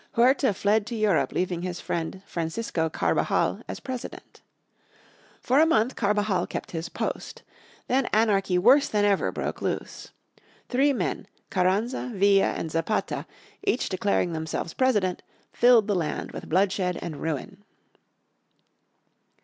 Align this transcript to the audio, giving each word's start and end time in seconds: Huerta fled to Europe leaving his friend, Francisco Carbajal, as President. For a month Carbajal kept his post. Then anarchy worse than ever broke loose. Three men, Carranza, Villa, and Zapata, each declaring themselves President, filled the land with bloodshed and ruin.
Huerta 0.13 0.51
fled 0.51 0.87
to 0.87 0.95
Europe 0.95 1.31
leaving 1.31 1.61
his 1.61 1.79
friend, 1.79 2.23
Francisco 2.25 2.89
Carbajal, 2.89 3.61
as 3.67 3.79
President. 3.79 4.41
For 5.39 5.59
a 5.59 5.65
month 5.67 5.95
Carbajal 5.95 6.47
kept 6.47 6.71
his 6.71 6.89
post. 6.89 7.43
Then 7.87 8.07
anarchy 8.07 8.57
worse 8.57 8.87
than 8.89 9.05
ever 9.05 9.31
broke 9.31 9.61
loose. 9.61 10.07
Three 10.69 10.91
men, 10.91 11.27
Carranza, 11.51 12.11
Villa, 12.15 12.47
and 12.47 12.71
Zapata, 12.71 13.27
each 13.63 13.89
declaring 13.89 14.33
themselves 14.33 14.73
President, 14.73 15.21
filled 15.53 15.85
the 15.85 15.93
land 15.93 16.31
with 16.31 16.49
bloodshed 16.49 16.97
and 16.99 17.17
ruin. 17.21 17.63